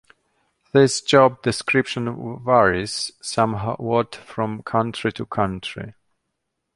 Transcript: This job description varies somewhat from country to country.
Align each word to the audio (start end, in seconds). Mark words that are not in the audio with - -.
This 0.71 0.99
job 0.99 1.43
description 1.43 2.43
varies 2.43 3.11
somewhat 3.21 4.15
from 4.15 4.63
country 4.63 5.11
to 5.13 5.27
country. 5.27 5.93